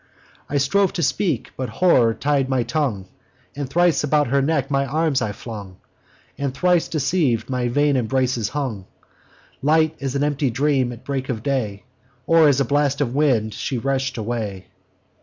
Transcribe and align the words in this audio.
I 0.49 0.57
strove 0.57 0.93
to 0.93 1.03
speak: 1.03 1.51
but 1.55 1.69
horror 1.69 2.15
tied 2.15 2.49
my 2.49 2.63
tongue; 2.63 3.05
And 3.55 3.69
thrice 3.69 4.03
about 4.03 4.29
her 4.29 4.41
neck 4.41 4.71
my 4.71 4.83
arms 4.87 5.21
I 5.21 5.31
flung, 5.31 5.77
And, 6.39 6.55
thrice 6.55 6.87
deceiv'd, 6.89 7.53
on 7.53 7.69
vain 7.69 7.95
embraces 7.95 8.49
hung. 8.49 8.87
Light 9.61 9.95
as 10.01 10.15
an 10.15 10.23
empty 10.23 10.49
dream 10.49 10.91
at 10.91 11.03
break 11.05 11.29
of 11.29 11.43
day, 11.43 11.83
Or 12.25 12.47
as 12.47 12.59
a 12.59 12.65
blast 12.65 12.99
of 12.99 13.13
wind, 13.13 13.53
she 13.53 13.77
rush'd 13.77 14.17
away. 14.17 14.65